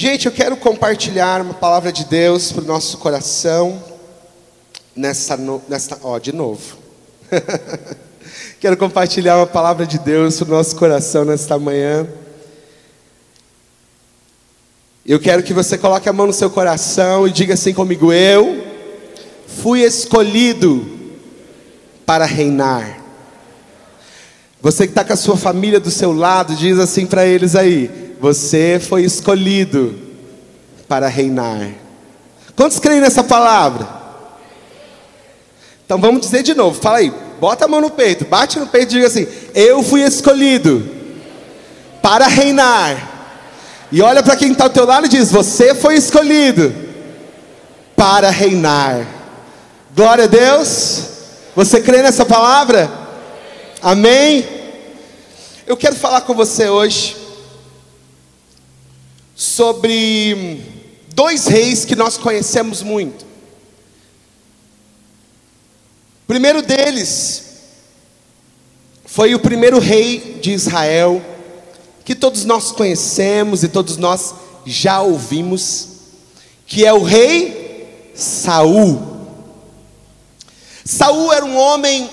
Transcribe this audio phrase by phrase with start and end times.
[0.00, 3.82] Gente, eu quero compartilhar uma palavra de Deus para o nosso coração
[4.94, 6.78] nessa, no, nessa, ó, de novo.
[8.60, 12.06] quero compartilhar uma palavra de Deus para o nosso coração nesta manhã.
[15.04, 18.64] Eu quero que você coloque a mão no seu coração e diga assim comigo: Eu
[19.48, 20.88] fui escolhido
[22.06, 23.00] para reinar.
[24.62, 28.07] Você que está com a sua família do seu lado, diz assim para eles aí:
[28.20, 29.94] Você foi escolhido
[30.88, 31.70] para reinar.
[32.56, 33.86] Quantos creem nessa palavra?
[35.84, 38.90] Então vamos dizer de novo, fala aí, bota a mão no peito, bate no peito
[38.90, 40.84] e diga assim: Eu fui escolhido
[42.02, 43.16] para reinar.
[43.90, 46.74] E olha para quem está ao teu lado e diz: Você foi escolhido
[47.94, 49.06] para reinar.
[49.94, 51.04] Glória a Deus.
[51.54, 52.90] Você crê nessa palavra?
[53.80, 54.46] Amém?
[55.66, 57.27] Eu quero falar com você hoje
[59.38, 60.64] sobre
[61.14, 63.24] dois reis que nós conhecemos muito.
[66.24, 67.44] O primeiro deles
[69.06, 71.24] foi o primeiro rei de Israel,
[72.04, 74.34] que todos nós conhecemos e todos nós
[74.66, 75.88] já ouvimos,
[76.66, 79.00] que é o rei Saul.
[80.84, 82.10] Saul era um homem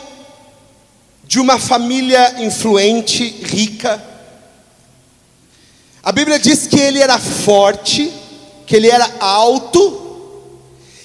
[1.23, 4.14] de uma família influente, rica.
[6.05, 8.13] A Bíblia diz que ele era forte,
[8.67, 10.03] que ele era alto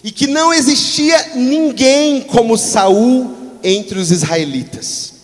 [0.05, 5.15] e que não existia ninguém como Saul entre os israelitas.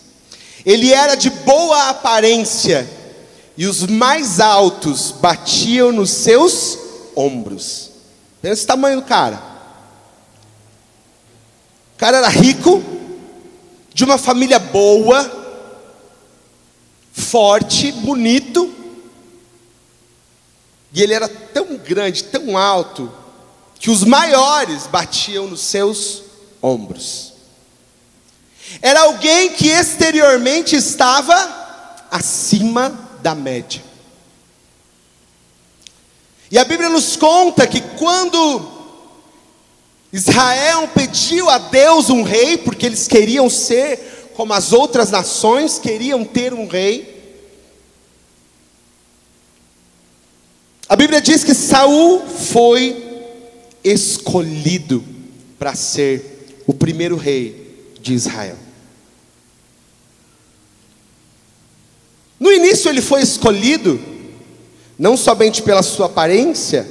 [0.65, 2.89] Ele era de boa aparência
[3.55, 6.79] e os mais altos batiam nos seus
[7.15, 7.91] ombros.
[8.41, 9.39] Pensa o tamanho do cara.
[11.93, 12.83] O cara era rico,
[13.93, 15.31] de uma família boa,
[17.13, 18.73] forte, bonito,
[20.93, 23.11] e ele era tão grande, tão alto,
[23.79, 26.23] que os maiores batiam nos seus
[26.61, 27.33] ombros.
[28.81, 32.89] Era alguém que exteriormente estava acima
[33.21, 33.83] da média.
[36.49, 38.77] E a Bíblia nos conta que quando
[40.11, 46.23] Israel pediu a Deus um rei, porque eles queriam ser como as outras nações, queriam
[46.23, 47.16] ter um rei.
[50.89, 53.05] A Bíblia diz que Saul foi
[53.83, 55.03] escolhido
[55.59, 58.57] para ser o primeiro rei de Israel.
[62.39, 63.99] No início ele foi escolhido
[64.97, 66.89] não somente pela sua aparência,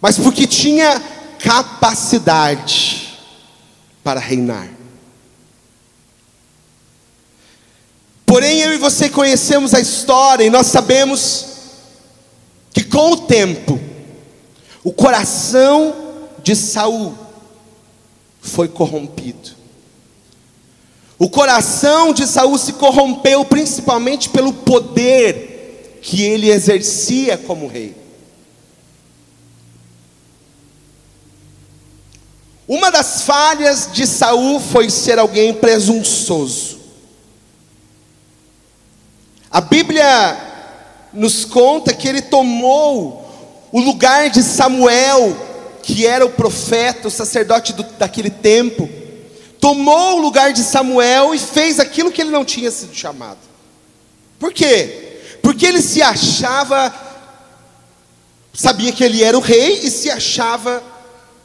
[0.00, 1.02] mas porque tinha
[1.38, 3.18] capacidade
[4.02, 4.68] para reinar.
[8.24, 11.53] Porém, eu e você conhecemos a história e nós sabemos
[12.74, 13.80] que com o tempo,
[14.82, 15.94] o coração
[16.42, 17.16] de Saul
[18.40, 19.52] foi corrompido.
[21.16, 27.96] O coração de Saul se corrompeu principalmente pelo poder que ele exercia como rei.
[32.66, 36.80] Uma das falhas de Saul foi ser alguém presunçoso.
[39.48, 40.53] A Bíblia
[41.14, 43.24] nos conta que ele tomou
[43.70, 45.36] o lugar de Samuel,
[45.82, 48.88] que era o profeta, o sacerdote do, daquele tempo,
[49.60, 53.38] tomou o lugar de Samuel e fez aquilo que ele não tinha sido chamado.
[54.38, 55.20] Por quê?
[55.42, 56.92] Porque ele se achava,
[58.52, 60.82] sabia que ele era o rei e se achava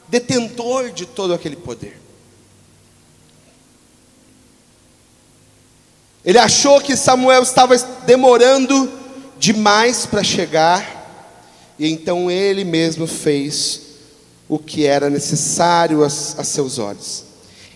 [0.08, 1.98] detentor de todo aquele poder.
[6.24, 8.99] Ele achou que Samuel estava demorando
[9.40, 13.80] demais para chegar, e então ele mesmo fez
[14.48, 17.24] o que era necessário a, a seus olhos.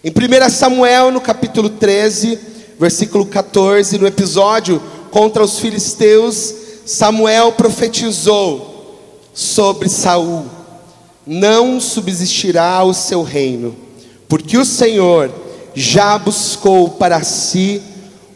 [0.04, 2.38] Em 1 Samuel, no capítulo 13,
[2.78, 4.80] versículo 14, no episódio
[5.10, 6.54] contra os filisteus,
[6.84, 9.00] Samuel profetizou
[9.32, 10.44] sobre Saul
[11.26, 13.74] não subsistirá o seu reino,
[14.28, 15.32] porque o Senhor
[15.74, 17.80] já buscou para si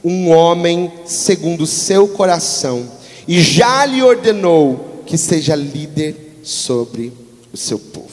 [0.02, 2.86] um homem segundo o seu coração,
[3.28, 7.12] e já lhe ordenou que seja líder sobre
[7.52, 8.08] o seu povo.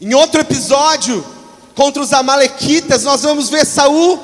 [0.00, 1.24] Em outro episódio,
[1.74, 4.20] contra os amalequitas, nós vamos ver Saul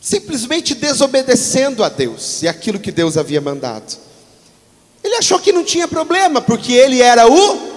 [0.00, 3.96] simplesmente desobedecendo a Deus e aquilo que Deus havia mandado.
[5.04, 7.72] Ele achou que não tinha problema, porque ele era o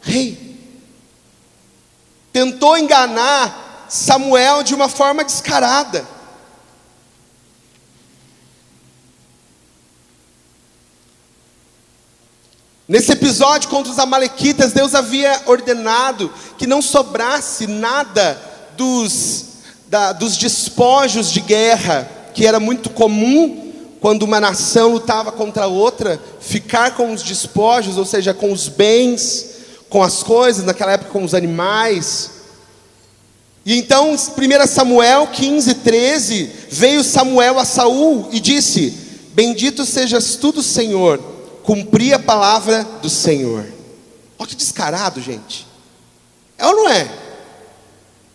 [0.00, 0.58] rei.
[2.32, 6.19] Tentou enganar Samuel de uma forma descarada.
[12.90, 16.28] Nesse episódio contra os Amalequitas, Deus havia ordenado
[16.58, 18.36] que não sobrasse nada
[18.76, 19.44] dos,
[19.86, 26.20] da, dos despojos de guerra, que era muito comum quando uma nação lutava contra outra,
[26.40, 29.46] ficar com os despojos, ou seja, com os bens,
[29.88, 32.30] com as coisas, naquela época com os animais.
[33.64, 34.16] E então, 1
[34.66, 38.92] Samuel 15, 13, veio Samuel a Saul e disse:
[39.32, 43.66] Bendito sejas tu Senhor, cumpri a palavra do Senhor.
[44.38, 45.66] Olha que descarado, gente.
[46.56, 47.10] É ou não é?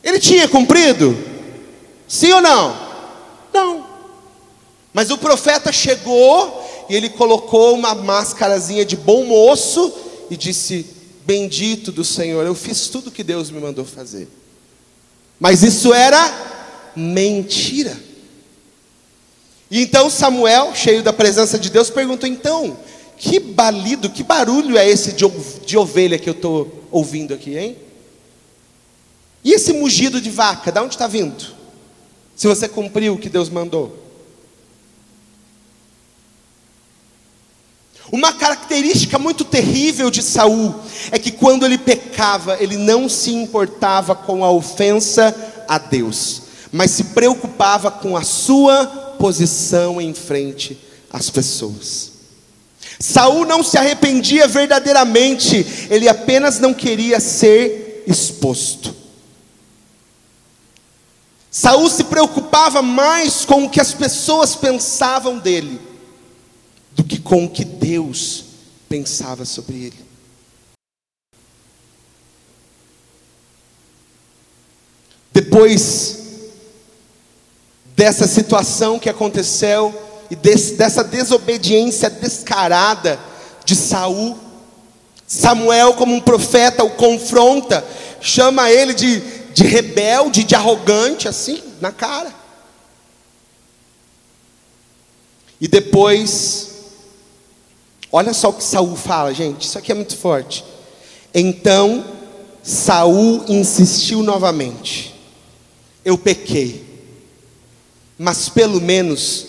[0.04, 1.18] Ele tinha cumprido?
[2.07, 2.75] Sim ou não?
[3.54, 3.88] Não.
[4.94, 9.94] Mas o profeta chegou e ele colocou uma máscarazinha de bom moço
[10.30, 10.86] e disse:
[11.25, 14.28] Bendito do Senhor, eu fiz tudo que Deus me mandou fazer.
[15.39, 17.98] Mas isso era mentira.
[19.69, 22.78] E então Samuel, cheio da presença de Deus, perguntou: então,
[23.17, 25.25] que balido, que barulho é esse de,
[25.65, 27.77] de ovelha que eu estou ouvindo aqui, hein?
[29.44, 31.53] E esse mugido de vaca, de onde está vindo?
[32.35, 34.06] Se você cumpriu o que Deus mandou.
[38.12, 40.75] Uma característica muito terrível de Saul
[41.11, 45.35] é que quando ele pecava, ele não se importava com a ofensa
[45.68, 48.85] a Deus, mas se preocupava com a sua
[49.19, 50.77] posição em frente
[51.11, 52.14] às pessoas.
[53.00, 58.95] Saul não se arrependia verdadeiramente, ele apenas não queria ser exposto.
[61.51, 65.80] Saul se preocupava mais com o que as pessoas pensavam dele
[66.92, 68.45] do que com o que Deus
[68.89, 70.06] pensava sobre ele.
[75.31, 76.19] Depois
[77.95, 80.05] dessa situação que aconteceu
[80.35, 83.19] e desse, dessa desobediência descarada
[83.63, 84.37] de Saul,
[85.25, 87.83] Samuel, como um profeta, o confronta,
[88.21, 89.19] chama ele de,
[89.53, 92.33] de rebelde, de arrogante, assim, na cara.
[95.59, 96.75] E depois
[98.11, 99.63] Olha só o que Saul fala, gente.
[99.63, 100.63] Isso aqui é muito forte.
[101.33, 102.05] Então
[102.63, 105.13] Saul insistiu novamente.
[106.05, 106.85] Eu pequei.
[108.17, 109.47] Mas pelo menos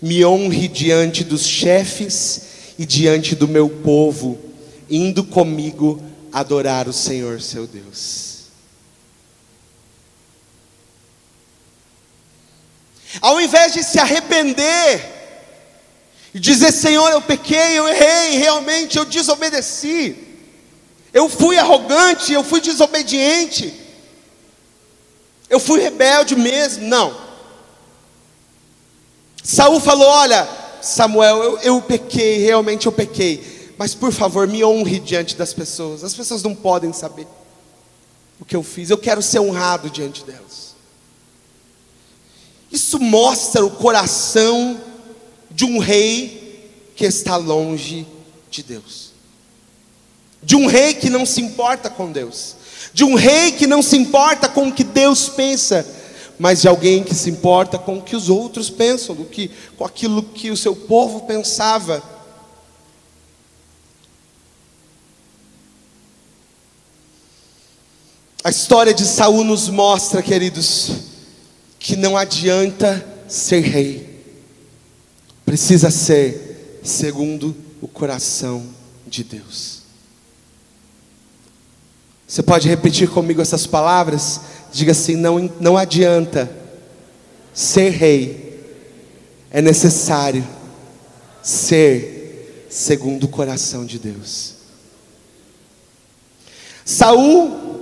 [0.00, 2.42] me honre diante dos chefes
[2.78, 4.38] e diante do meu povo,
[4.88, 6.02] indo comigo
[6.32, 8.38] adorar o Senhor seu Deus.
[13.20, 15.18] Ao invés de se arrepender,
[16.34, 20.16] e dizer: Senhor, eu pequei, eu errei, realmente eu desobedeci,
[21.12, 23.74] eu fui arrogante, eu fui desobediente,
[25.48, 26.86] eu fui rebelde mesmo.
[26.86, 27.27] Não.
[29.48, 30.46] Saul falou: Olha,
[30.82, 36.04] Samuel, eu, eu pequei, realmente eu pequei, mas por favor, me honre diante das pessoas,
[36.04, 37.26] as pessoas não podem saber
[38.38, 40.76] o que eu fiz, eu quero ser honrado diante delas.
[42.70, 44.78] Isso mostra o coração
[45.50, 48.06] de um rei que está longe
[48.50, 49.12] de Deus,
[50.42, 52.54] de um rei que não se importa com Deus,
[52.92, 55.86] de um rei que não se importa com o que Deus pensa,
[56.38, 59.84] mas de alguém que se importa com o que os outros pensam, do que, com
[59.84, 62.02] aquilo que o seu povo pensava.
[68.44, 70.92] A história de Saul nos mostra, queridos,
[71.78, 74.08] que não adianta ser rei
[75.48, 78.66] precisa ser segundo o coração
[79.06, 79.77] de Deus.
[82.28, 84.42] Você pode repetir comigo essas palavras?
[84.70, 86.50] Diga assim: não, não adianta
[87.54, 88.62] ser rei,
[89.50, 90.46] é necessário
[91.42, 94.56] ser segundo o coração de Deus.
[96.84, 97.80] Saul,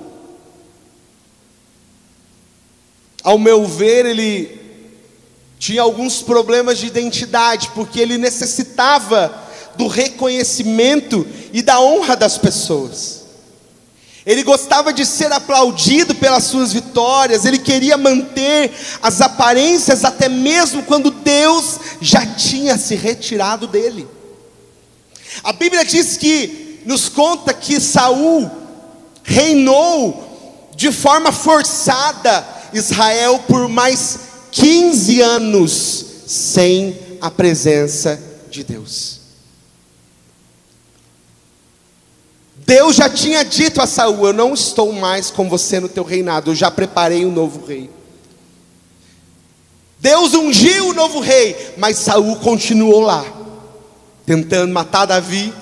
[3.25, 4.61] ao meu ver, ele
[5.59, 9.43] tinha alguns problemas de identidade, porque ele necessitava
[9.77, 13.26] do reconhecimento e da honra das pessoas.
[14.27, 20.83] Ele gostava de ser aplaudido pelas suas vitórias, ele queria manter as aparências até mesmo
[20.83, 24.09] quando Deus já tinha se retirado dele.
[25.45, 28.51] A Bíblia diz que nos conta que Saul
[29.23, 34.19] reinou de forma forçada Israel por mais
[34.51, 39.16] 15 anos sem a presença de Deus.
[42.67, 46.51] Deus já tinha dito a Saul: Eu não estou mais com você no teu reinado,
[46.51, 47.89] eu já preparei um novo rei.
[50.01, 53.25] Deus ungiu o novo rei, mas Saul continuou lá,
[54.27, 55.55] tentando matar Davi,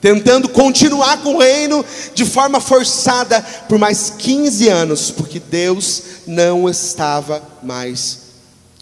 [0.00, 6.68] tentando continuar com o reino de forma forçada por mais 15 anos, porque Deus não
[6.68, 8.20] estava mais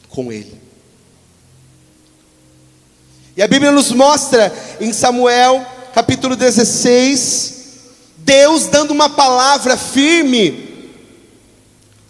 [0.09, 0.61] com ele.
[3.37, 7.60] E a Bíblia nos mostra em Samuel, capítulo 16,
[8.31, 10.69] Deus dando uma palavra firme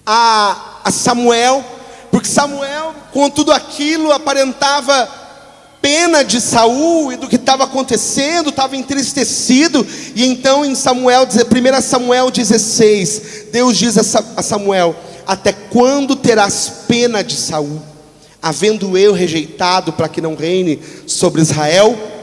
[0.04, 1.64] a, a Samuel,
[2.10, 5.08] porque Samuel, com tudo aquilo, aparentava
[5.80, 11.80] pena de Saul e do que estava acontecendo, estava entristecido, e então em Samuel, 1
[11.80, 14.94] Samuel 16, Deus diz a Samuel:
[15.26, 17.80] Até quando terás pena de Saul,
[18.42, 22.19] havendo eu rejeitado para que não reine sobre Israel?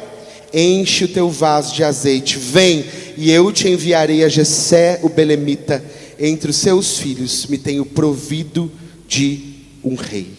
[0.53, 2.85] Enche o teu vaso de azeite, vem,
[3.17, 5.83] e eu te enviarei a Jessé, o belemita,
[6.19, 8.71] entre os seus filhos, me tenho provido
[9.07, 10.31] de um rei.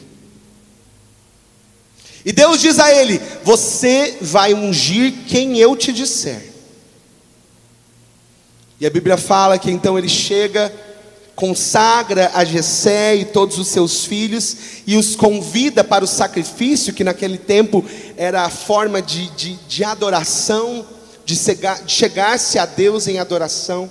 [2.25, 6.43] E Deus diz a ele: Você vai ungir quem eu te disser.
[8.81, 10.73] E a Bíblia fala que então ele chega,
[11.39, 17.05] consagra a Jessé e todos os seus filhos e os convida para o sacrifício, que
[17.05, 17.85] naquele tempo
[18.17, 20.85] era a forma de, de, de adoração,
[21.25, 23.89] de, de chegar-se a Deus em adoração.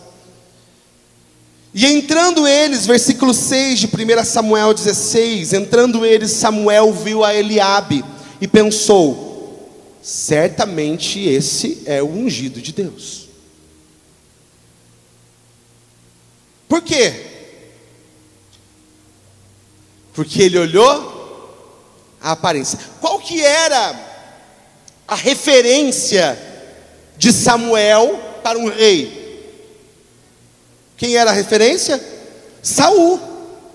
[1.73, 8.03] E entrando eles, versículo 6 de 1 Samuel 16, entrando eles, Samuel viu a Eliabe
[8.41, 13.29] e pensou: certamente esse é o ungido de Deus.
[16.67, 17.36] Por quê?
[20.17, 21.13] Porque ele olhou
[22.19, 22.79] a aparência.
[22.99, 23.95] Qual que era
[25.07, 26.35] a referência
[27.15, 29.53] de Samuel para um rei?
[30.97, 32.03] Quem era a referência?
[32.63, 33.19] Saul.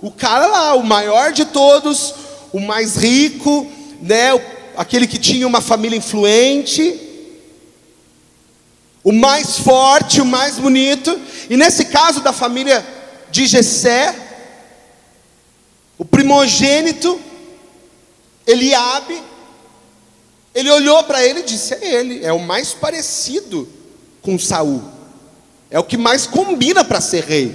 [0.01, 2.13] O cara lá, o maior de todos,
[2.53, 3.71] o mais rico,
[4.01, 4.31] né,
[4.77, 6.99] aquele que tinha uma família influente,
[9.05, 11.17] o mais forte, o mais bonito,
[11.49, 12.85] e nesse caso da família
[13.31, 14.32] de Jessé,
[16.03, 17.21] o primogênito,
[18.45, 19.23] Eliabe,
[20.53, 23.69] ele olhou para ele e disse: É ele, é o mais parecido
[24.21, 24.83] com Saul,
[25.71, 27.55] é o que mais combina para ser rei.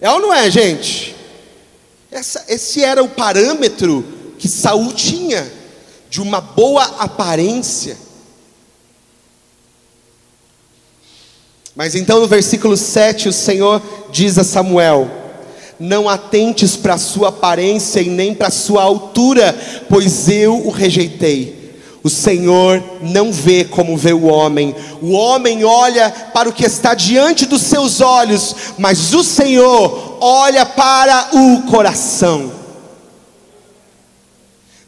[0.00, 1.14] É ou não é, gente?
[2.10, 4.02] Essa, esse era o parâmetro
[4.38, 5.46] que Saul tinha
[6.08, 7.98] de uma boa aparência.
[11.76, 15.19] Mas então no versículo 7 o Senhor diz a Samuel:
[15.80, 19.58] Não atentes para a sua aparência e nem para a sua altura,
[19.88, 21.58] pois eu o rejeitei.
[22.02, 26.94] O Senhor não vê como vê o homem, o homem olha para o que está
[26.94, 32.52] diante dos seus olhos, mas o Senhor olha para o coração.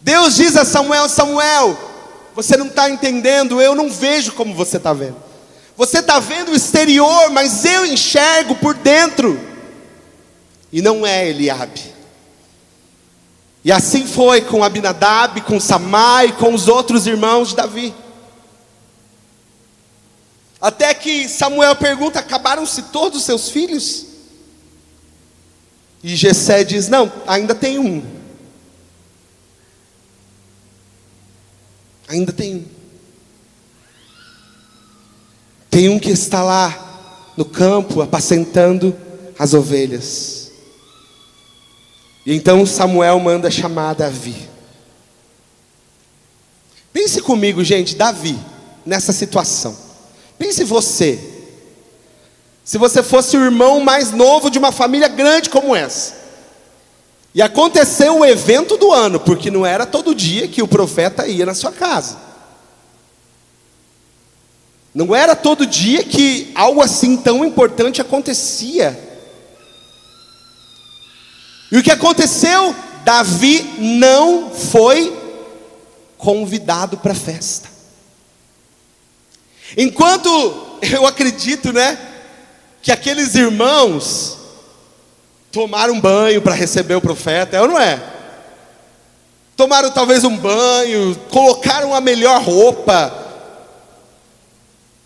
[0.00, 1.76] Deus diz a Samuel: Samuel,
[2.34, 5.16] você não está entendendo, eu não vejo como você está vendo.
[5.76, 9.38] Você está vendo o exterior, mas eu enxergo por dentro.
[10.72, 11.92] E não é Eliabe.
[13.64, 17.94] E assim foi com Abinadab, com Samai, com os outros irmãos de Davi.
[20.60, 24.06] Até que Samuel pergunta: acabaram-se todos os seus filhos?
[26.02, 28.02] E Jessé diz: não, ainda tem um.
[32.08, 32.64] Ainda tem um.
[35.70, 38.96] Tem um que está lá no campo apacentando
[39.38, 40.41] as ovelhas.
[42.24, 44.48] E então Samuel manda chamar Davi.
[46.92, 48.38] Pense comigo, gente, Davi,
[48.84, 49.76] nessa situação.
[50.38, 51.18] Pense você.
[52.64, 56.22] Se você fosse o irmão mais novo de uma família grande como essa.
[57.34, 61.46] E aconteceu o evento do ano, porque não era todo dia que o profeta ia
[61.46, 62.18] na sua casa.
[64.94, 69.11] Não era todo dia que algo assim tão importante acontecia.
[71.72, 72.72] E o que aconteceu?
[73.04, 75.20] Davi não foi
[76.16, 77.68] convidado para a festa.
[79.76, 80.28] Enquanto
[80.82, 81.98] eu acredito, né,
[82.80, 84.38] que aqueles irmãos
[85.52, 88.02] Tomaram banho para receber o profeta, é ou não é?
[89.54, 93.14] Tomaram talvez um banho, colocaram a melhor roupa,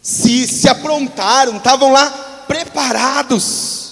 [0.00, 3.85] se, se aprontaram, estavam lá preparados.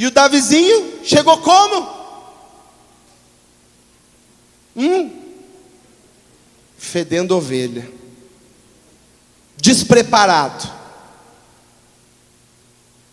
[0.00, 2.00] E o Davizinho chegou como?
[4.74, 5.10] Hum,
[6.78, 7.86] fedendo ovelha,
[9.58, 10.66] despreparado.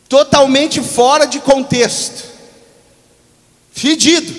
[0.07, 2.23] Totalmente fora de contexto,
[3.69, 4.33] fedido,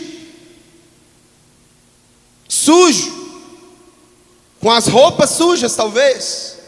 [2.49, 3.37] sujo.
[4.59, 6.59] com as roupas sujas, talvez,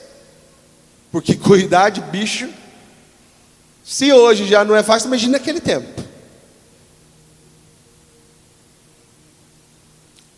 [1.10, 2.59] porque cuidar de bicho,
[3.90, 6.00] se hoje já não é fácil, imagina naquele tempo.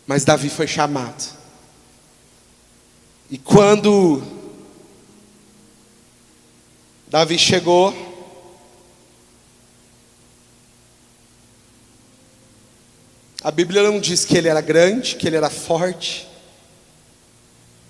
[0.07, 1.23] Mas Davi foi chamado.
[3.29, 4.23] E quando
[7.07, 7.93] Davi chegou,
[13.43, 16.27] a Bíblia não diz que ele era grande, que ele era forte.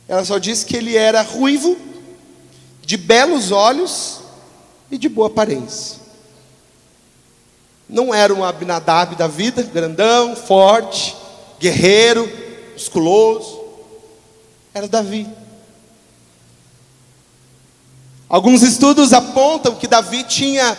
[0.10, 1.77] Ela só diz que ele era ruivo,
[2.82, 4.23] de belos olhos
[4.90, 6.04] e de boa aparência.
[7.88, 11.16] Não era um Abinadab da vida, grandão, forte,
[11.60, 12.30] guerreiro,
[12.74, 13.62] musculoso.
[14.74, 15.28] Era Davi.
[18.28, 20.75] Alguns estudos apontam que Davi tinha,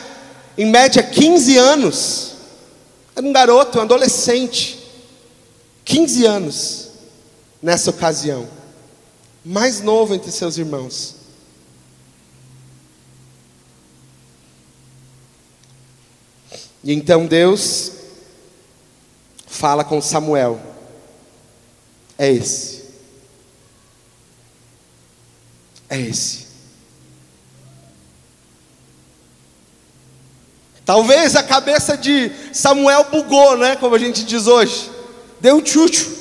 [0.59, 2.35] em média, 15 anos.
[3.15, 4.81] Era um garoto, um adolescente.
[5.85, 6.89] 15 anos
[7.63, 8.49] nessa ocasião.
[9.45, 11.14] Mais novo entre seus irmãos.
[16.85, 17.93] E então Deus
[19.47, 20.61] fala com Samuel:
[22.19, 22.85] É esse.
[25.89, 26.45] É esse.
[30.85, 33.77] Talvez a cabeça de Samuel bugou, né?
[33.77, 34.91] Como a gente diz hoje.
[35.41, 36.15] Deu um chucho.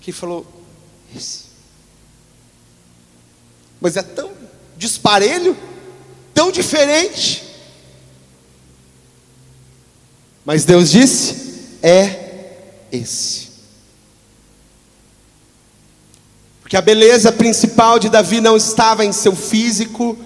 [0.00, 0.44] Que falou:
[1.14, 1.46] Esse.
[3.80, 4.32] Mas é tão
[4.76, 5.56] disparelho,
[6.34, 7.45] tão diferente.
[10.46, 12.54] Mas Deus disse: é
[12.92, 13.48] esse.
[16.60, 20.16] Porque a beleza principal de Davi não estava em seu físico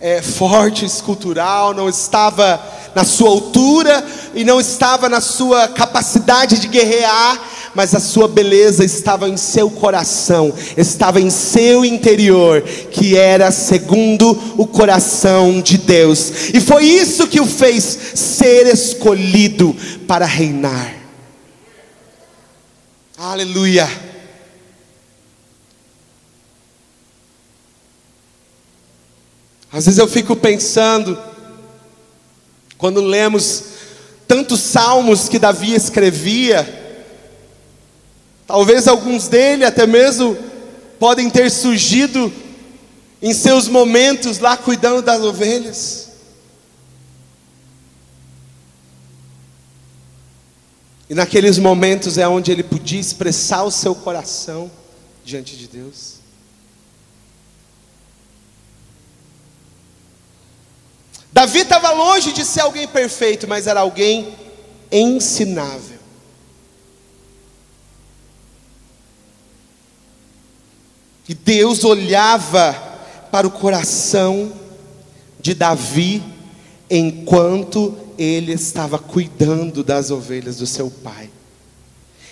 [0.00, 2.60] é, forte, escultural, não estava
[2.94, 4.04] na sua altura
[4.34, 7.38] e não estava na sua capacidade de guerrear,
[7.76, 14.30] mas a sua beleza estava em seu coração, estava em seu interior, que era segundo
[14.56, 19.76] o coração de Deus, e foi isso que o fez ser escolhido
[20.08, 20.96] para reinar.
[23.18, 23.86] Aleluia.
[29.70, 31.18] Às vezes eu fico pensando,
[32.78, 33.64] quando lemos
[34.26, 36.85] tantos salmos que Davi escrevia,
[38.46, 40.36] Talvez alguns dele até mesmo
[40.98, 42.32] podem ter surgido
[43.20, 46.06] em seus momentos lá cuidando das ovelhas.
[51.08, 54.70] E naqueles momentos é onde ele podia expressar o seu coração
[55.24, 56.16] diante de Deus.
[61.32, 64.34] Davi estava longe de ser alguém perfeito, mas era alguém
[64.90, 65.95] ensinável.
[71.28, 72.72] E Deus olhava
[73.30, 74.52] para o coração
[75.40, 76.22] de Davi
[76.88, 81.30] enquanto ele estava cuidando das ovelhas do seu pai.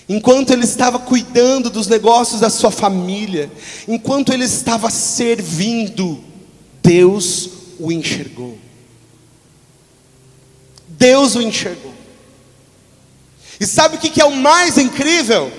[0.08, 3.50] Enquanto ele estava cuidando dos negócios da sua família,
[3.88, 6.22] enquanto ele estava servindo,
[6.82, 8.58] Deus o enxergou.
[10.86, 11.94] Deus o enxergou.
[13.58, 15.50] E sabe o que é o mais incrível?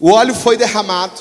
[0.00, 1.20] O óleo foi derramado.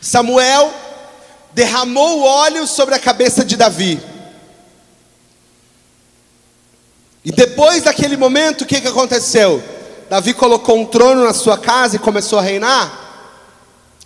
[0.00, 0.72] Samuel
[1.52, 4.00] derramou o óleo sobre a cabeça de Davi.
[7.22, 9.62] E depois daquele momento, o que, que aconteceu?
[10.08, 13.36] Davi colocou um trono na sua casa e começou a reinar?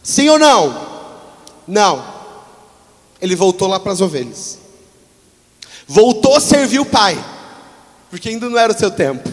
[0.03, 0.89] Sim ou não?
[1.69, 2.05] Não.
[3.21, 4.59] Ele voltou lá para as ovelhas.
[5.87, 7.17] Voltou a servir o pai
[8.13, 9.27] porque ainda não era o seu tempo,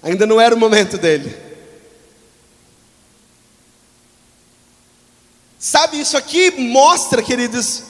[0.00, 1.36] ainda não era o momento dele.
[5.58, 7.82] Sabe, isso aqui mostra, queridos,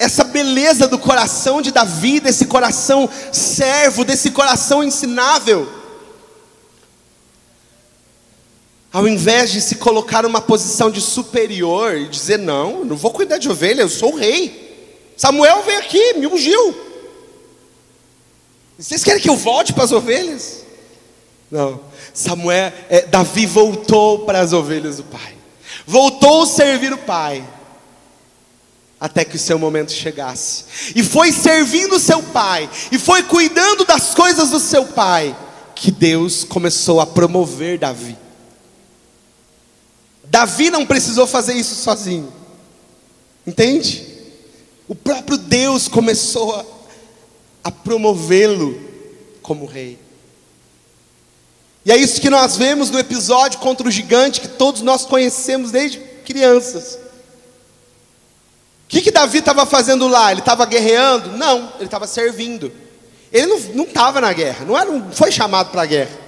[0.00, 5.72] essa beleza do coração de Davi, desse coração servo, desse coração ensinável.
[8.92, 13.38] Ao invés de se colocar numa posição de superior e dizer: Não, não vou cuidar
[13.38, 15.14] de ovelha, eu sou o rei.
[15.16, 16.89] Samuel veio aqui, me ungiu.
[18.80, 20.64] Vocês querem que eu volte para as ovelhas?
[21.50, 21.80] Não.
[22.14, 25.36] Samuel, é, Davi voltou para as ovelhas do pai.
[25.86, 27.46] Voltou a servir o pai.
[28.98, 30.64] Até que o seu momento chegasse.
[30.96, 32.70] E foi servindo o seu pai.
[32.90, 35.36] E foi cuidando das coisas do seu pai.
[35.74, 38.16] Que Deus começou a promover Davi.
[40.24, 42.32] Davi não precisou fazer isso sozinho.
[43.46, 44.06] Entende?
[44.88, 46.79] O próprio Deus começou a
[47.62, 48.80] a promovê-lo
[49.42, 49.98] como rei.
[51.84, 55.70] E é isso que nós vemos no episódio contra o gigante que todos nós conhecemos
[55.70, 56.94] desde crianças.
[58.84, 60.30] O que, que Davi estava fazendo lá?
[60.30, 61.36] Ele estava guerreando?
[61.36, 62.72] Não, ele estava servindo.
[63.32, 66.18] Ele não estava na guerra, não, era, não foi chamado para a guerra.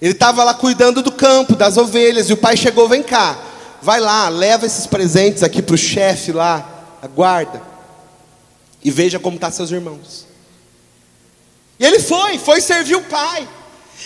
[0.00, 3.38] Ele estava lá cuidando do campo, das ovelhas, e o pai chegou: vem cá,
[3.80, 7.62] vai lá, leva esses presentes aqui para o chefe lá, aguarda,
[8.84, 10.26] e veja como estão tá seus irmãos.
[11.82, 13.46] E ele foi, foi servir o pai.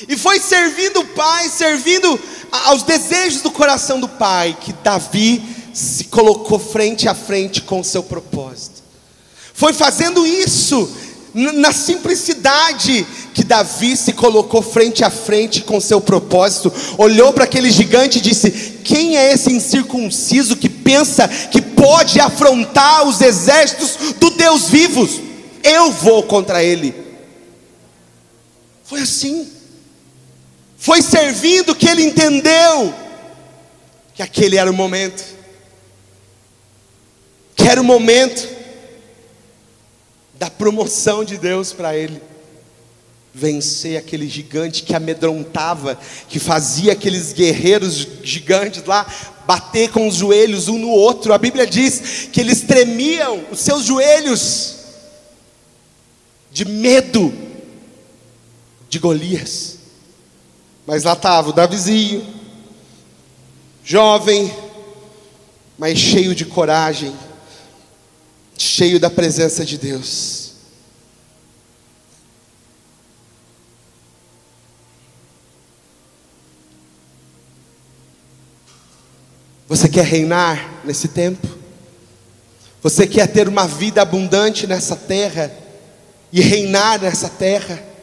[0.08, 2.18] E foi servindo o pai, servindo
[2.64, 5.42] aos desejos do coração do pai, que Davi
[5.74, 8.82] se colocou frente a frente com o seu propósito.
[9.52, 10.90] Foi fazendo isso
[11.34, 17.70] na simplicidade que Davi se colocou frente a frente com seu propósito, olhou para aquele
[17.70, 18.50] gigante e disse:
[18.84, 25.20] Quem é esse incircunciso que pensa que pode afrontar os exércitos do Deus vivos?
[25.62, 27.05] Eu vou contra ele.
[28.86, 29.50] Foi assim.
[30.78, 32.94] Foi servindo que ele entendeu
[34.14, 35.24] que aquele era o momento.
[37.56, 38.48] Que era o momento
[40.34, 42.22] da promoção de Deus para ele.
[43.34, 49.04] Vencer aquele gigante que amedrontava, que fazia aqueles guerreiros gigantes lá
[49.46, 51.32] bater com os joelhos um no outro.
[51.32, 54.76] A Bíblia diz que eles tremiam os seus joelhos
[56.50, 57.45] de medo
[58.96, 59.76] de Golias.
[60.86, 62.26] Mas lá estava o Davizinho,
[63.84, 64.52] jovem,
[65.76, 67.14] mas cheio de coragem,
[68.56, 70.46] cheio da presença de Deus.
[79.68, 81.46] Você quer reinar nesse tempo?
[82.80, 85.52] Você quer ter uma vida abundante nessa terra
[86.32, 87.95] e reinar nessa terra?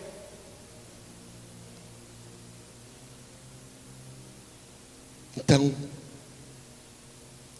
[5.54, 5.72] Então,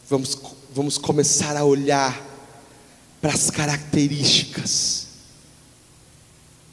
[0.10, 0.36] vamos,
[0.72, 2.20] vamos começar a olhar
[3.22, 5.06] para as características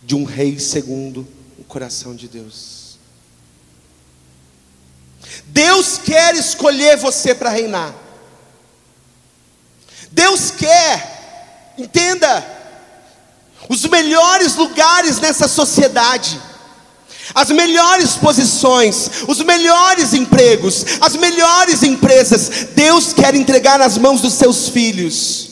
[0.03, 1.29] de um rei segundo
[1.59, 2.99] o coração de Deus.
[5.45, 7.95] Deus quer escolher você para reinar.
[10.11, 12.47] Deus quer, entenda,
[13.69, 16.41] os melhores lugares nessa sociedade
[17.35, 24.35] as melhores posições, os melhores empregos, as melhores empresas, Deus quer entregar nas mãos dos
[24.35, 25.49] seus filhos.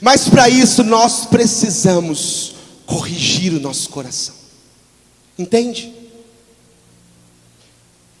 [0.00, 2.54] Mas para isso nós precisamos
[2.86, 4.34] corrigir o nosso coração.
[5.38, 5.92] Entende?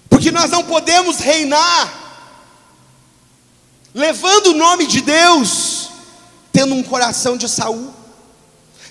[0.08, 2.02] Porque nós não podemos reinar
[3.92, 5.90] levando o nome de Deus
[6.52, 7.92] tendo um coração de Saul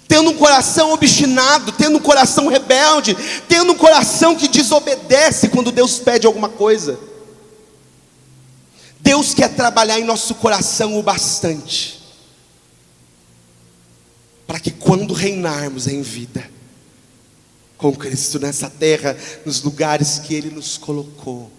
[0.07, 3.15] tendo um coração obstinado, tendo um coração rebelde,
[3.47, 6.99] tendo um coração que desobedece quando Deus pede alguma coisa.
[8.99, 12.01] Deus quer trabalhar em nosso coração o bastante,
[14.47, 16.49] para que quando reinarmos em vida,
[17.77, 21.51] com Cristo nessa terra, nos lugares que Ele nos colocou,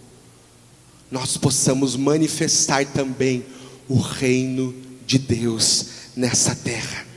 [1.11, 3.44] nós possamos manifestar também
[3.88, 4.74] o reino
[5.07, 7.13] de Deus nessa terra.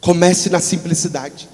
[0.00, 1.48] Comece na simplicidade.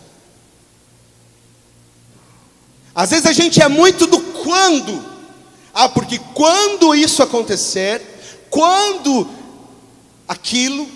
[2.94, 5.04] Às vezes a gente é muito do quando.
[5.74, 8.00] Ah, porque quando isso acontecer,
[8.48, 9.28] quando
[10.26, 10.88] aquilo,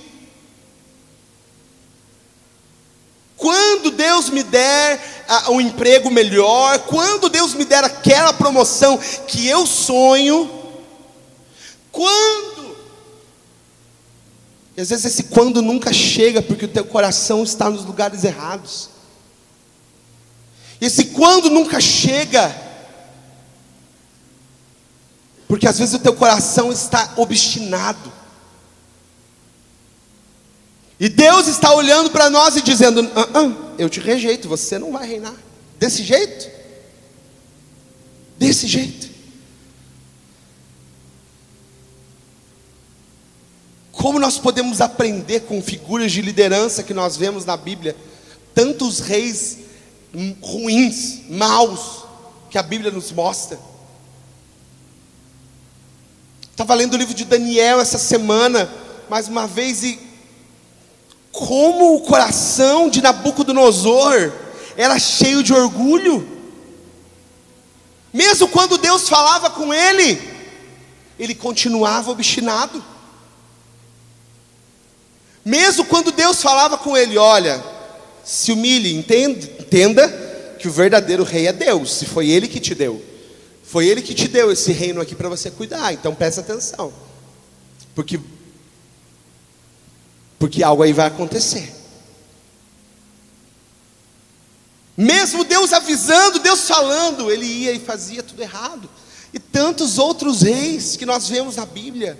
[3.36, 4.98] quando Deus me der
[5.46, 10.50] uh, um emprego melhor, quando Deus me der aquela promoção que eu sonho,
[11.92, 12.49] quando
[14.76, 18.90] e às vezes esse quando nunca chega porque o teu coração está nos lugares errados.
[20.80, 22.54] Esse quando nunca chega
[25.50, 28.12] porque às vezes o teu coração está obstinado.
[31.00, 34.92] E Deus está olhando para nós e dizendo: ah, ah, Eu te rejeito, você não
[34.92, 35.34] vai reinar.
[35.76, 36.48] Desse jeito?
[38.38, 39.09] Desse jeito.
[44.00, 47.94] Como nós podemos aprender com figuras de liderança que nós vemos na Bíblia?
[48.54, 49.58] Tantos reis
[50.40, 52.04] ruins, maus,
[52.48, 53.60] que a Bíblia nos mostra.
[56.50, 58.72] Estava lendo o livro de Daniel essa semana,
[59.10, 60.00] mais uma vez, e
[61.30, 64.32] como o coração de Nabucodonosor
[64.78, 66.26] era cheio de orgulho,
[68.14, 70.18] mesmo quando Deus falava com ele,
[71.18, 72.82] ele continuava obstinado.
[75.50, 77.60] Mesmo quando Deus falava com ele: Olha,
[78.24, 80.08] se humilhe, entenda, entenda
[80.60, 83.04] que o verdadeiro rei é Deus, se foi Ele que te deu.
[83.64, 86.92] Foi Ele que te deu esse reino aqui para você cuidar, então presta atenção.
[87.96, 88.20] Porque,
[90.38, 91.74] porque algo aí vai acontecer.
[94.96, 98.88] Mesmo Deus avisando, Deus falando, ele ia e fazia tudo errado.
[99.34, 102.16] E tantos outros reis que nós vemos na Bíblia,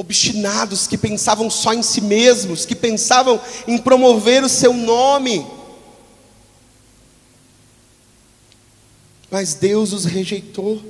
[0.00, 5.46] obstinados, que pensavam só em si mesmos, que pensavam em promover o seu nome.
[9.30, 10.82] Mas Deus os rejeitou.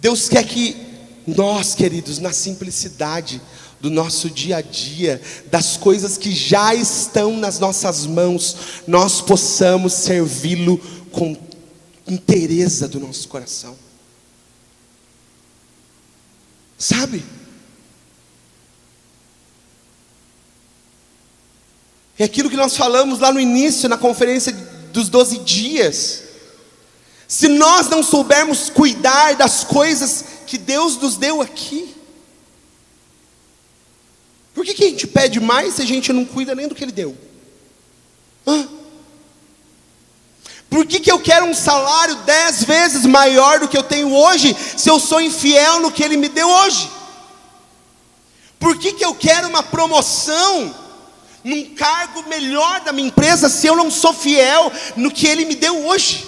[0.00, 0.76] Deus quer que
[1.24, 3.40] nós, queridos, na simplicidade
[3.80, 9.92] do nosso dia a dia, das coisas que já estão nas nossas mãos, nós possamos
[9.92, 10.76] servi-lo
[11.12, 11.36] com
[12.08, 13.87] inteireza do nosso coração.
[16.78, 17.24] Sabe?
[22.16, 24.52] É aquilo que nós falamos lá no início, na conferência
[24.92, 26.22] dos 12 dias.
[27.26, 31.94] Se nós não soubermos cuidar das coisas que Deus nos deu aqui,
[34.54, 36.82] por que, que a gente pede mais se a gente não cuida nem do que
[36.82, 37.16] Ele deu?
[38.46, 38.68] Hã?
[40.68, 44.56] Por que, que eu quero um salário dez vezes maior do que eu tenho hoje,
[44.76, 46.90] se eu sou infiel no que Ele me deu hoje?
[48.58, 50.74] Por que, que eu quero uma promoção
[51.44, 55.54] num cargo melhor da minha empresa, se eu não sou fiel no que Ele me
[55.54, 56.26] deu hoje?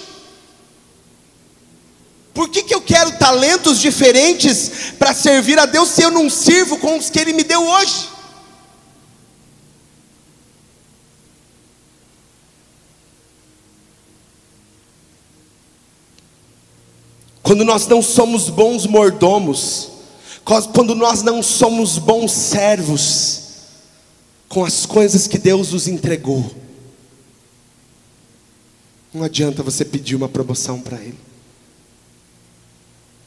[2.35, 6.79] Por que, que eu quero talentos diferentes para servir a Deus, se eu não sirvo
[6.79, 8.10] com os que Ele me deu hoje?
[17.51, 19.91] Quando nós não somos bons mordomos,
[20.73, 23.41] quando nós não somos bons servos
[24.49, 26.49] com as coisas que Deus nos entregou,
[29.13, 31.19] não adianta você pedir uma promoção para Ele,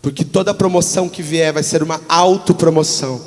[0.02, 3.22] porque toda promoção que vier vai ser uma autopromoção,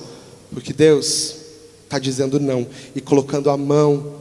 [0.50, 1.36] porque Deus
[1.84, 4.14] está dizendo não e colocando a mão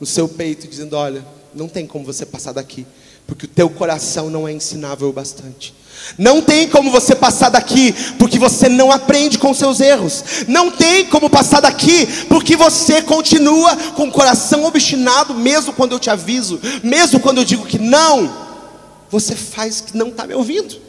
[0.00, 1.22] no seu peito, dizendo: Olha,
[1.54, 2.86] não tem como você passar daqui,
[3.26, 5.81] porque o teu coração não é ensinável o bastante.
[6.18, 10.24] Não tem como você passar daqui porque você não aprende com seus erros.
[10.48, 15.98] Não tem como passar daqui porque você continua com o coração obstinado, mesmo quando eu
[15.98, 18.42] te aviso, mesmo quando eu digo que não.
[19.10, 20.80] Você faz que não está me ouvindo.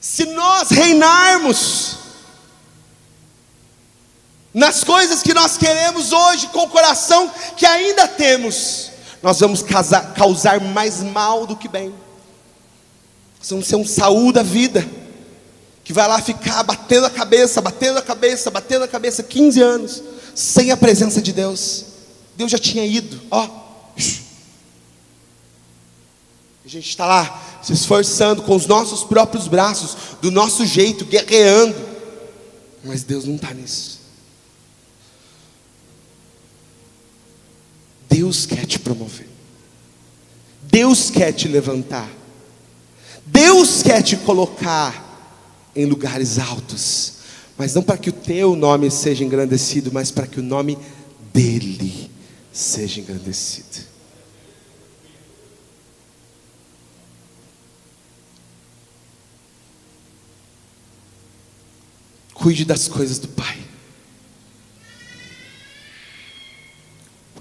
[0.00, 1.97] Se nós reinarmos,
[4.58, 8.90] nas coisas que nós queremos hoje, com o coração que ainda temos,
[9.22, 11.94] nós vamos causar, causar mais mal do que bem.
[13.38, 14.84] Nós vamos ser um saúde da vida,
[15.84, 20.02] que vai lá ficar batendo a cabeça, batendo a cabeça, batendo a cabeça 15 anos,
[20.34, 21.84] sem a presença de Deus.
[22.36, 23.48] Deus já tinha ido, ó.
[26.64, 31.76] A gente está lá se esforçando com os nossos próprios braços, do nosso jeito, guerreando.
[32.82, 33.97] Mas Deus não está nisso.
[38.08, 39.28] Deus quer te promover.
[40.62, 42.10] Deus quer te levantar.
[43.26, 47.14] Deus quer te colocar em lugares altos.
[47.56, 50.78] Mas não para que o teu nome seja engrandecido, mas para que o nome
[51.32, 52.10] dele
[52.52, 53.88] seja engrandecido.
[62.32, 63.67] Cuide das coisas do Pai.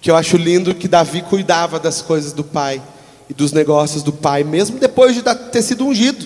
[0.08, 2.82] Que eu acho lindo que Davi cuidava das coisas do pai
[3.30, 6.26] e dos negócios do pai, mesmo depois de ter sido ungido.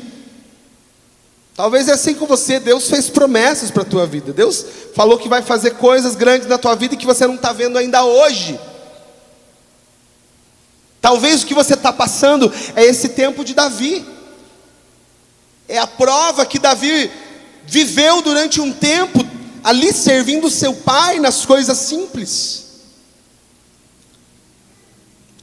[1.55, 4.31] Talvez é assim com você, Deus fez promessas para a tua vida.
[4.33, 4.63] Deus
[4.93, 8.03] falou que vai fazer coisas grandes na tua vida que você não está vendo ainda
[8.03, 8.59] hoje.
[11.01, 14.05] Talvez o que você está passando é esse tempo de Davi.
[15.67, 17.09] É a prova que Davi
[17.65, 19.25] viveu durante um tempo
[19.63, 22.69] ali servindo seu pai nas coisas simples.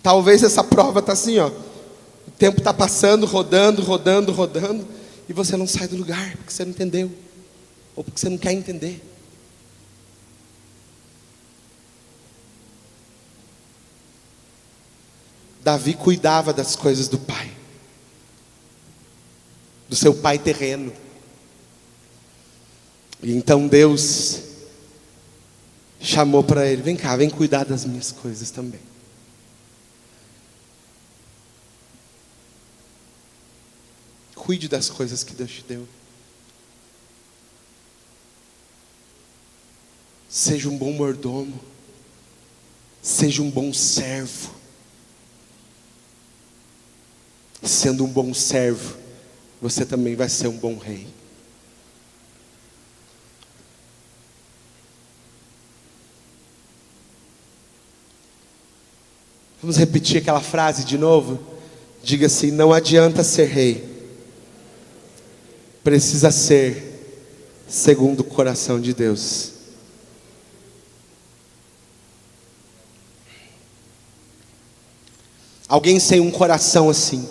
[0.03, 1.49] Talvez essa prova está assim, ó.
[1.49, 4.87] O tempo está passando, rodando, rodando, rodando,
[5.29, 7.11] e você não sai do lugar porque você não entendeu,
[7.97, 9.03] ou porque você não quer entender.
[15.63, 17.51] Davi cuidava das coisas do pai,
[19.89, 20.93] do seu pai terreno.
[23.23, 24.41] E então Deus
[26.01, 28.88] chamou para ele: vem cá, vem cuidar das minhas coisas também.
[34.49, 35.87] Cuide das coisas que Deus te deu.
[40.27, 41.61] Seja um bom mordomo.
[43.03, 44.51] Seja um bom servo.
[47.63, 48.97] Sendo um bom servo,
[49.61, 51.07] você também vai ser um bom rei.
[59.61, 61.39] Vamos repetir aquela frase de novo?
[62.03, 63.98] Diga assim: não adianta ser rei,
[65.83, 66.89] precisa ser
[67.69, 69.53] segundo o coração de Deus.
[75.69, 77.29] Alguém sem um coração assim.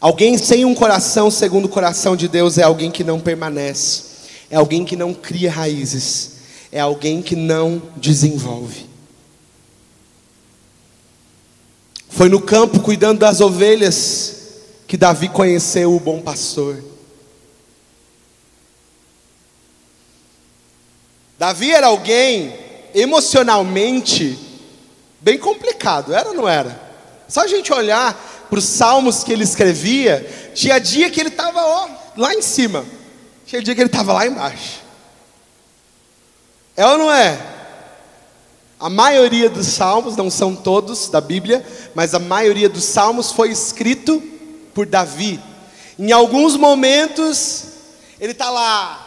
[0.00, 4.02] Alguém sem um coração segundo o coração de Deus é alguém que não permanece,
[4.50, 6.32] é alguém que não cria raízes,
[6.70, 8.86] é alguém que não desenvolve.
[12.08, 14.36] Foi no campo cuidando das ovelhas
[14.86, 16.82] que Davi conheceu o bom pastor.
[21.38, 22.54] Davi era alguém
[22.94, 24.38] emocionalmente
[25.20, 26.80] bem complicado, era ou não era?
[27.28, 28.14] Só a gente olhar
[28.48, 31.60] para os salmos que ele escrevia, tinha dia que ele estava
[32.16, 32.84] lá em cima,
[33.44, 34.80] tinha dia que ele estava lá embaixo.
[36.76, 37.38] É ou não é?
[38.78, 43.50] A maioria dos salmos, não são todos da Bíblia, mas a maioria dos salmos foi
[43.50, 44.22] escrito
[44.74, 45.40] por Davi.
[45.98, 47.64] Em alguns momentos,
[48.20, 49.05] ele está lá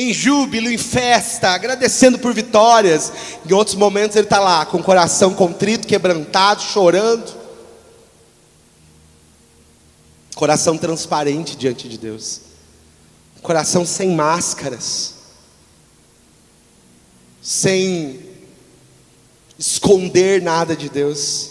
[0.00, 3.12] em júbilo, em festa, agradecendo por vitórias.
[3.46, 7.38] Em outros momentos ele está lá com o coração contrito, quebrantado, chorando.
[10.34, 12.40] Coração transparente diante de Deus.
[13.42, 15.16] Coração sem máscaras.
[17.42, 18.20] Sem
[19.58, 21.50] esconder nada de Deus.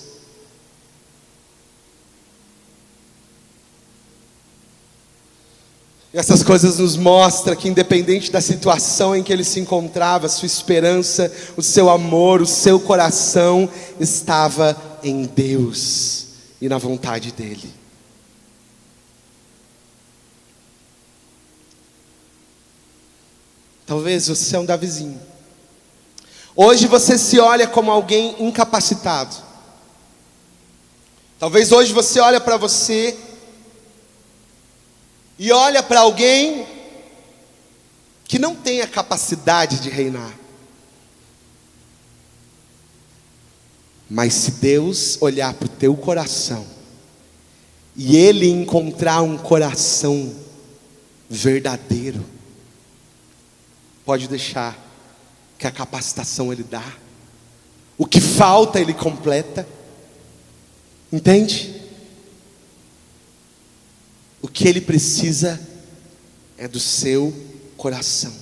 [6.11, 11.31] Essas coisas nos mostram que independente da situação em que ele se encontrava, sua esperança,
[11.55, 13.69] o seu amor, o seu coração
[13.99, 16.27] estava em Deus
[16.59, 17.71] e na vontade dele.
[23.85, 25.19] Talvez você é um Davizinho.
[26.55, 29.35] Hoje você se olha como alguém incapacitado.
[31.39, 33.15] Talvez hoje você olha para você
[35.39, 36.67] e olha para alguém
[38.25, 40.37] que não tem a capacidade de reinar.
[44.09, 46.67] Mas se Deus olhar para o teu coração
[47.95, 50.35] e Ele encontrar um coração
[51.29, 52.25] verdadeiro,
[54.03, 54.77] pode deixar
[55.57, 56.83] que a capacitação Ele dá,
[57.97, 59.65] o que falta Ele completa,
[61.13, 61.78] entende?
[64.41, 65.59] O que ele precisa
[66.57, 67.33] é do seu
[67.77, 68.33] coração.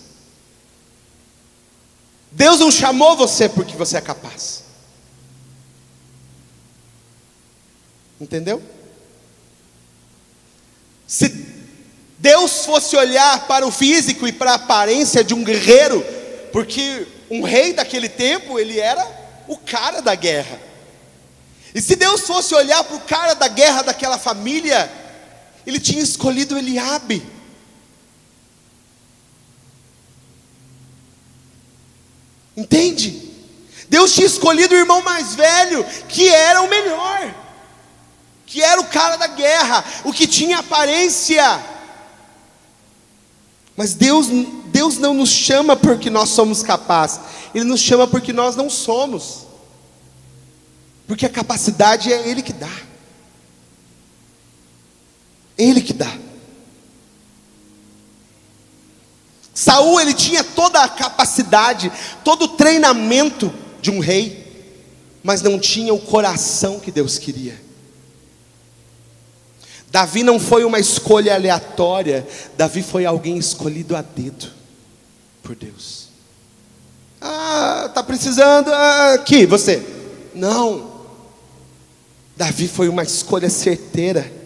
[2.31, 4.63] Deus não chamou você porque você é capaz.
[8.19, 8.61] Entendeu?
[11.07, 11.29] Se
[12.17, 16.03] Deus fosse olhar para o físico e para a aparência de um guerreiro,
[16.51, 19.05] porque um rei daquele tempo, ele era
[19.47, 20.59] o cara da guerra.
[21.73, 24.91] E se Deus fosse olhar para o cara da guerra daquela família,
[25.67, 27.21] ele tinha escolhido Eliabe.
[32.55, 33.33] Entende?
[33.89, 37.35] Deus tinha escolhido o irmão mais velho, que era o melhor,
[38.45, 41.61] que era o cara da guerra, o que tinha aparência.
[43.75, 44.27] Mas Deus,
[44.67, 47.19] Deus não nos chama porque nós somos capazes,
[47.53, 49.45] Ele nos chama porque nós não somos,
[51.05, 52.86] porque a capacidade é Ele que dá.
[55.57, 56.17] Ele que dá.
[59.53, 61.91] Saul ele tinha toda a capacidade,
[62.23, 63.51] todo o treinamento
[63.81, 64.45] de um rei,
[65.23, 67.59] mas não tinha o coração que Deus queria.
[69.89, 74.51] Davi não foi uma escolha aleatória, Davi foi alguém escolhido a dedo
[75.41, 76.09] por Deus.
[77.19, 79.83] Ah, tá precisando ah, aqui você?
[80.35, 80.91] Não.
[82.35, 84.36] Davi foi uma escolha certeira.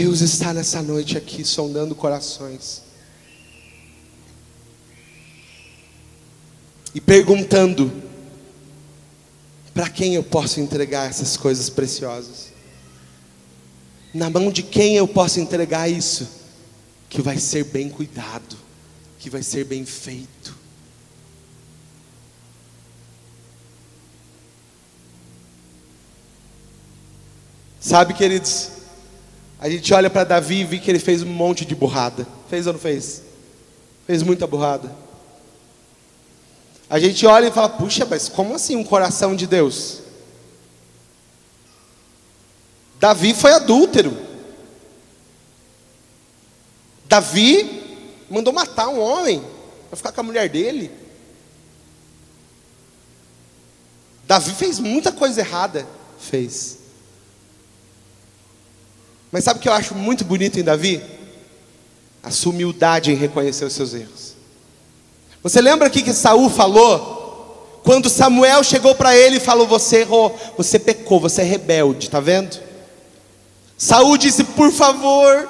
[0.00, 2.80] Deus está nessa noite aqui sondando corações
[6.94, 7.92] e perguntando:
[9.74, 12.50] para quem eu posso entregar essas coisas preciosas?
[14.14, 16.26] Na mão de quem eu posso entregar isso?
[17.10, 18.56] Que vai ser bem cuidado,
[19.18, 20.56] que vai ser bem feito.
[27.78, 28.79] Sabe, queridos,
[29.60, 32.26] a gente olha para Davi e vê que ele fez um monte de burrada.
[32.48, 33.22] Fez ou não fez?
[34.06, 34.90] Fez muita burrada.
[36.88, 40.00] A gente olha e fala: puxa, mas como assim um coração de Deus?
[42.98, 44.16] Davi foi adúltero.
[47.06, 47.82] Davi
[48.30, 49.44] mandou matar um homem
[49.88, 50.90] para ficar com a mulher dele.
[54.26, 55.86] Davi fez muita coisa errada.
[56.18, 56.79] Fez.
[59.30, 61.02] Mas sabe o que eu acho muito bonito em Davi?
[62.22, 64.34] A sua humildade em reconhecer os seus erros.
[65.42, 67.80] Você lembra aqui que Saul falou?
[67.82, 72.20] Quando Samuel chegou para ele e falou: Você errou, você pecou, você é rebelde, tá
[72.20, 72.60] vendo?
[73.78, 75.48] Saul disse: Por favor,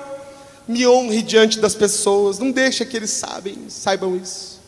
[0.69, 4.61] me honre diante das pessoas, não deixe que eles sabem, saibam isso.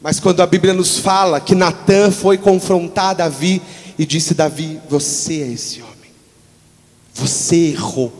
[0.00, 3.60] Mas quando a Bíblia nos fala que Natan foi confrontar Davi
[3.98, 5.95] e disse: Davi, você é esse homem.
[7.16, 8.12] Você errou.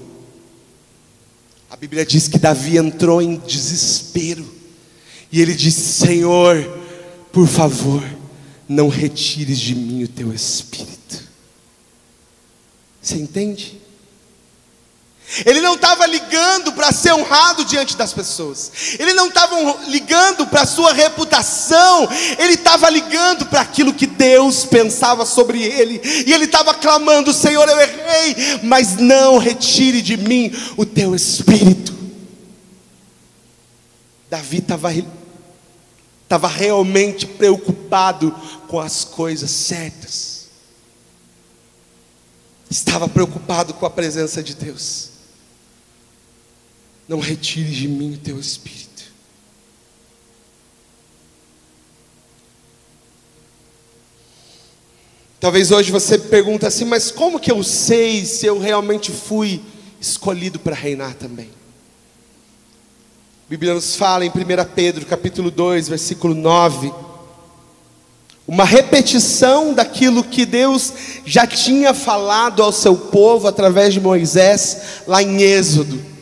[1.68, 4.44] A Bíblia diz que Davi entrou em desespero.
[5.30, 6.56] E ele disse: Senhor,
[7.30, 8.02] por favor,
[8.66, 11.22] não retires de mim o teu espírito.
[13.02, 13.78] Você entende?
[15.44, 18.70] Ele não estava ligando para ser honrado diante das pessoas.
[18.98, 19.56] Ele não estava
[19.88, 22.08] ligando para a sua reputação.
[22.38, 26.00] Ele estava ligando para aquilo que Deus pensava sobre ele.
[26.26, 31.92] E ele estava clamando: Senhor, eu errei, mas não retire de mim o teu espírito.
[34.30, 34.92] Davi estava
[36.22, 38.34] estava realmente preocupado
[38.68, 40.46] com as coisas certas.
[42.70, 45.15] Estava preocupado com a presença de Deus
[47.08, 48.86] não retire de mim o teu espírito.
[55.38, 59.62] Talvez hoje você pergunte assim, mas como que eu sei se eu realmente fui
[60.00, 61.50] escolhido para reinar também?
[63.46, 64.32] A Bíblia nos fala em 1
[64.74, 66.92] Pedro, capítulo 2, versículo 9,
[68.48, 70.92] uma repetição daquilo que Deus
[71.24, 76.15] já tinha falado ao seu povo através de Moisés, lá em Êxodo.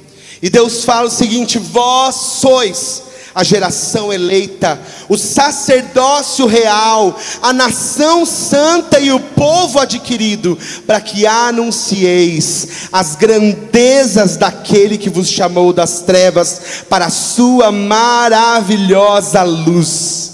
[0.45, 3.03] E Deus fala o seguinte: vós sois
[3.35, 4.79] a geração eleita,
[5.09, 14.37] o sacerdócio real, a nação santa e o povo adquirido, para que anuncieis as grandezas
[14.37, 20.31] daquele que vos chamou das trevas para a sua maravilhosa luz.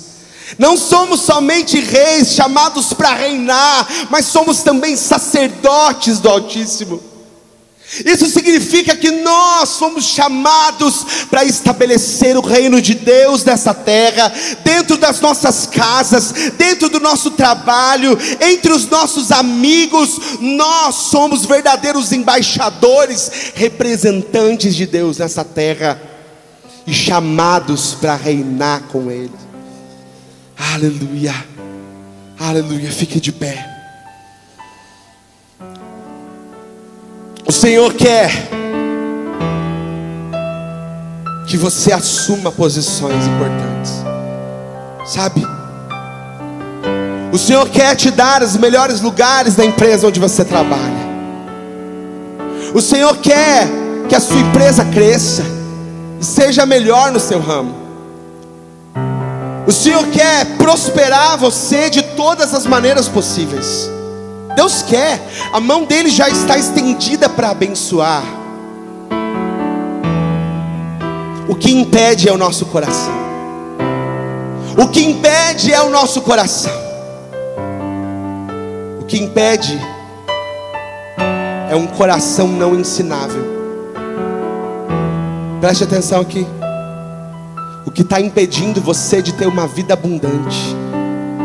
[0.59, 7.10] Não somos somente reis chamados para reinar, mas somos também sacerdotes do Altíssimo.
[8.05, 14.33] Isso significa que nós fomos chamados para estabelecer o reino de Deus nessa terra,
[14.63, 20.39] dentro das nossas casas, dentro do nosso trabalho, entre os nossos amigos.
[20.41, 26.01] Nós somos verdadeiros embaixadores, representantes de Deus nessa terra
[26.87, 29.33] e chamados para reinar com Ele.
[30.57, 31.35] Aleluia,
[32.39, 32.91] aleluia.
[32.91, 33.70] Fique de pé.
[37.51, 38.31] O Senhor quer
[41.49, 43.93] que você assuma posições importantes,
[45.05, 45.45] sabe?
[47.33, 51.11] O Senhor quer te dar os melhores lugares na empresa onde você trabalha.
[52.73, 53.67] O Senhor quer
[54.09, 55.43] que a sua empresa cresça
[56.21, 57.75] e seja melhor no seu ramo.
[59.67, 63.91] O Senhor quer prosperar você de todas as maneiras possíveis.
[64.55, 65.21] Deus quer,
[65.53, 68.23] a mão dele já está estendida para abençoar.
[71.49, 73.13] O que impede é o nosso coração.
[74.79, 76.73] O que impede é o nosso coração.
[79.01, 79.79] O que impede
[81.71, 83.45] é um coração não ensinável.
[85.61, 86.47] Preste atenção aqui.
[87.85, 90.77] O que está impedindo você de ter uma vida abundante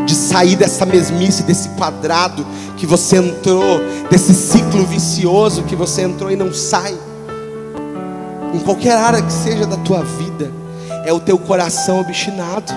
[0.06, 2.46] de sair dessa mesmice, desse quadrado
[2.76, 6.96] que você entrou, desse ciclo vicioso que você entrou e não sai.
[8.54, 10.50] Em qualquer área que seja da tua vida,
[11.04, 12.72] é o teu coração obstinado.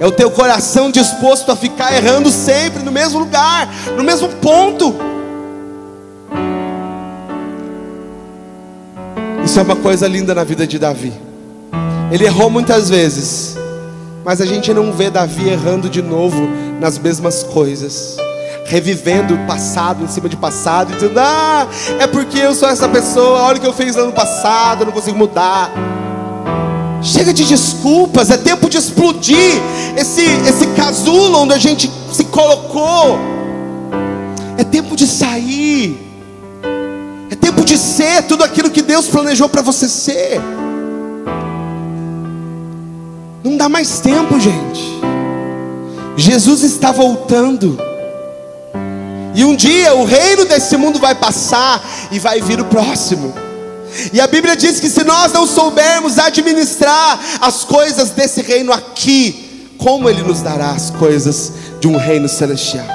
[0.00, 4.94] É o teu coração disposto a ficar errando sempre no mesmo lugar, no mesmo ponto.
[9.44, 11.12] Isso é uma coisa linda na vida de Davi.
[12.10, 13.56] Ele errou muitas vezes,
[14.24, 16.48] mas a gente não vê Davi errando de novo
[16.80, 18.16] nas mesmas coisas,
[18.66, 21.66] revivendo o passado em cima de passado, dizendo: Ah,
[21.98, 24.86] é porque eu sou essa pessoa, olha o que eu fiz no ano passado, eu
[24.86, 25.70] não consigo mudar.
[27.02, 29.54] Chega de desculpas, é tempo de explodir
[29.96, 33.18] esse, esse casulo onde a gente se colocou.
[34.58, 35.98] É tempo de sair.
[37.30, 40.42] É tempo de ser tudo aquilo que Deus planejou para você ser.
[43.42, 45.00] Não dá mais tempo, gente.
[46.16, 47.78] Jesus está voltando.
[49.34, 53.32] E um dia o reino desse mundo vai passar e vai vir o próximo.
[54.12, 59.74] E a Bíblia diz que se nós não soubermos administrar as coisas desse reino aqui,
[59.78, 62.86] como Ele nos dará as coisas de um reino celestial?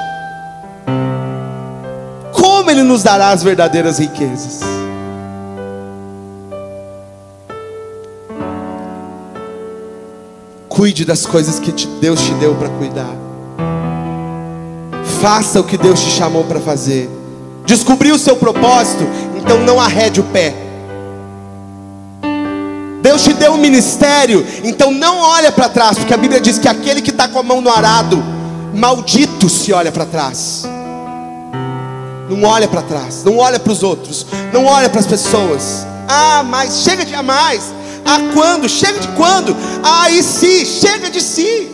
[2.32, 4.75] Como Ele nos dará as verdadeiras riquezas?
[10.76, 11.72] Cuide das coisas que
[12.02, 13.16] Deus te deu para cuidar.
[15.22, 17.08] Faça o que Deus te chamou para fazer.
[17.64, 19.02] Descobriu o seu propósito,
[19.38, 20.54] então não arrede o pé.
[23.00, 26.68] Deus te deu um ministério, então não olha para trás, porque a Bíblia diz que
[26.68, 28.22] aquele que está com a mão no arado,
[28.74, 30.64] maldito se olha para trás.
[32.28, 35.86] Não olha para trás, não olha para os outros, não olha para as pessoas.
[36.06, 37.72] Ah, mas chega de mais.
[38.06, 38.68] Ah, quando?
[38.68, 39.56] Chega de quando?
[40.10, 40.64] E se?
[40.64, 41.72] Chega de si.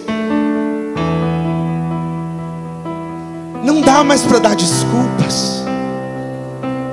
[3.62, 5.62] Não dá mais para dar desculpas.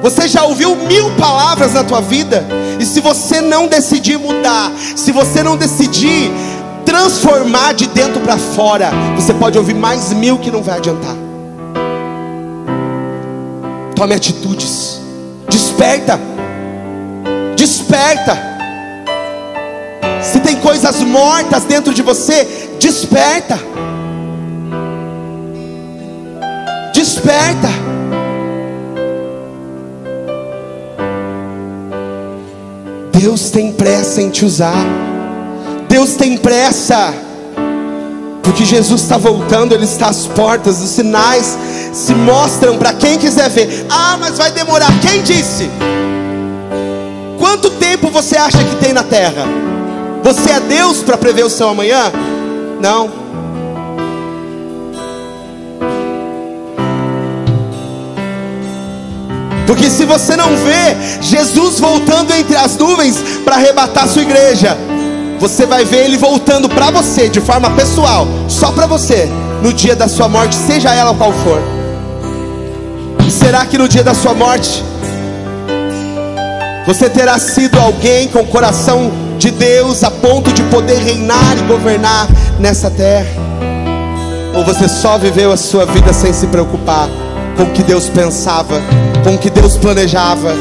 [0.02, 2.46] Você já ouviu mil palavras na tua vida,
[2.80, 6.32] e se você não decidir mudar, se você não decidir
[6.86, 11.16] transformar de dentro para fora, você pode ouvir mais mil que não vai adiantar.
[13.96, 15.02] Tome atitudes,
[15.50, 16.20] desperta,
[17.56, 18.49] desperta.
[20.22, 23.60] Se tem coisas mortas dentro de você, desperta.
[26.94, 27.70] Desperta.
[33.14, 34.86] Deus tem pressa em te usar.
[35.88, 37.14] Deus tem pressa.
[38.44, 41.58] Porque Jesus está voltando, Ele está às portas, os sinais
[41.94, 43.86] se mostram para quem quiser ver.
[43.90, 44.92] Ah, mas vai demorar.
[45.00, 45.70] Quem disse?
[47.38, 49.69] Quanto tempo você acha que tem na terra?
[50.24, 52.12] Você é Deus para prever o seu amanhã?
[52.82, 53.10] Não.
[59.66, 64.76] Porque se você não vê Jesus voltando entre as nuvens para arrebatar sua igreja,
[65.40, 69.30] você vai ver ele voltando para você de forma pessoal, só para você,
[69.62, 71.62] no dia da sua morte, seja ela qual for.
[73.30, 74.84] Será que no dia da sua morte
[76.86, 81.64] você terá sido alguém com o coração de Deus a ponto de poder reinar e
[81.64, 82.28] governar
[82.60, 83.32] nessa terra?
[84.54, 87.10] Ou você só viveu a sua vida sem se preocupar
[87.58, 88.80] com o que Deus pensava?
[89.24, 90.54] com o que Deus planejava.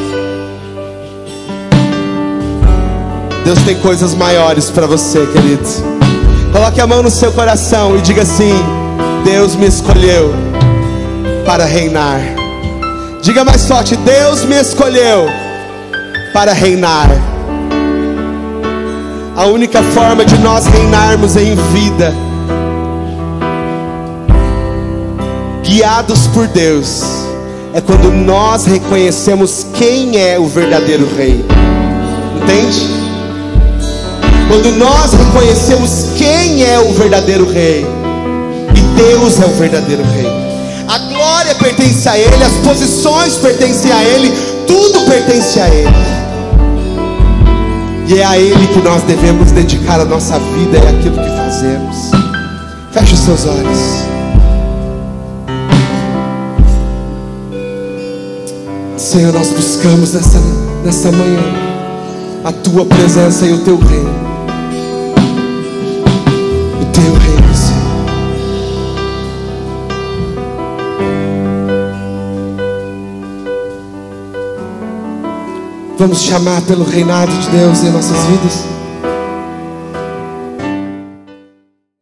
[3.44, 5.64] Deus tem coisas maiores para você, querido.
[6.52, 8.54] Coloque a mão no seu coração e diga assim:
[9.24, 10.34] Deus me escolheu
[11.46, 12.20] para reinar.
[13.22, 15.26] Diga mais forte: Deus me escolheu
[16.32, 17.08] para reinar.
[19.38, 22.12] A única forma de nós reinarmos em vida,
[25.62, 27.04] guiados por Deus,
[27.72, 31.46] é quando nós reconhecemos quem é o verdadeiro rei.
[32.42, 32.84] Entende?
[34.48, 37.86] Quando nós reconhecemos quem é o verdadeiro rei.
[38.74, 40.26] E Deus é o verdadeiro rei.
[40.88, 44.32] A glória pertence a Ele, as posições pertencem a Ele,
[44.66, 46.27] tudo pertence a Ele.
[48.08, 51.36] E é a Ele que nós devemos dedicar a nossa vida e é aquilo que
[51.36, 52.10] fazemos.
[52.90, 53.78] Feche os seus olhos.
[58.96, 60.40] Senhor, nós buscamos nessa,
[60.82, 61.42] nessa manhã
[62.44, 64.37] a tua presença e o teu reino.
[75.98, 78.77] Vamos chamar pelo reinado de Deus em nossas vidas.